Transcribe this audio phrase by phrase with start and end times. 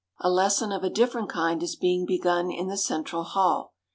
[0.21, 3.75] A lesson of a different kind is being begun in the Central Hall.